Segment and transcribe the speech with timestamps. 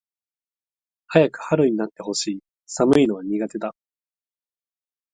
[1.05, 2.39] 早く春になって欲しい。
[2.65, 3.75] 寒いのは苦手だ。